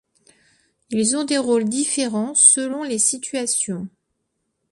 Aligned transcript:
Ils 0.89 1.15
ont 1.15 1.25
des 1.25 1.37
rôles 1.37 1.69
différents 1.69 2.33
selon 2.33 2.81
les 2.81 2.97
situations. 2.97 3.87